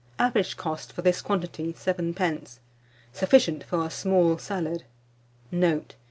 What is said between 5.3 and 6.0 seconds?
Note.